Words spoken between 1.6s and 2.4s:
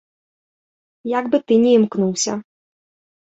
ні імкнуўся.